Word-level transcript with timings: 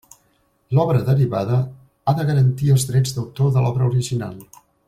L'obra 0.77 1.01
derivada 1.09 1.59
ha 2.13 2.17
de 2.21 2.27
garantir 2.31 2.75
els 2.77 2.89
drets 2.93 3.17
d'autor 3.19 3.55
de 3.59 3.67
l'obra 3.67 3.93
original. 3.95 4.37